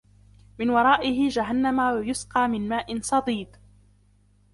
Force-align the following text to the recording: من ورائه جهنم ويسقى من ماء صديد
من 0.59 0.69
ورائه 0.69 1.29
جهنم 1.29 1.79
ويسقى 1.79 2.47
من 2.47 2.67
ماء 2.69 2.99
صديد 3.01 3.57